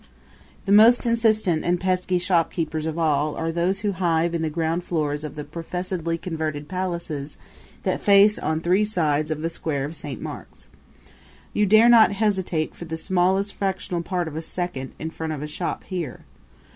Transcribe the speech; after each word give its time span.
The 0.65 0.71
most 0.71 1.05
insistent 1.05 1.63
and 1.63 1.79
pesky 1.79 2.17
shopkeepers 2.17 2.87
of 2.87 2.97
all 2.97 3.35
are 3.35 3.51
those 3.51 3.81
who 3.81 3.91
hive 3.91 4.33
in 4.33 4.41
the 4.41 4.49
ground 4.49 4.83
floors 4.83 5.23
of 5.23 5.35
the 5.35 5.43
professedly 5.43 6.17
converted 6.17 6.67
palaces 6.67 7.37
that 7.83 8.01
face 8.01 8.39
on 8.39 8.61
three 8.61 8.83
sides 8.83 9.29
of 9.29 9.43
the 9.43 9.49
Square 9.51 9.85
of 9.85 9.95
Saint 9.95 10.19
Mark's. 10.19 10.69
You 11.53 11.67
dare 11.67 11.87
not 11.87 12.13
hesitate 12.13 12.73
for 12.73 12.85
the 12.85 12.97
smallest 12.97 13.53
fractional 13.53 14.01
part 14.01 14.27
of 14.27 14.35
a 14.35 14.41
second 14.41 14.93
in 14.97 15.11
front 15.11 15.33
of 15.33 15.43
a 15.43 15.47
shop 15.47 15.83
here. 15.83 16.21